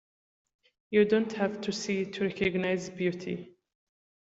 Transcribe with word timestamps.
You 0.89 1.05
don't 1.05 1.31
have 1.33 1.61
to 1.61 1.71
see 1.71 2.05
to 2.05 2.23
recognize 2.23 2.89
beauty. 2.89 3.55